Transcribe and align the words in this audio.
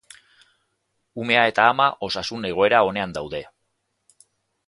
Umea 1.23 1.43
eta 1.51 1.65
ama 1.73 1.87
osasun 2.09 2.49
egoera 2.51 2.81
onean 2.93 3.13
daude. 3.19 3.43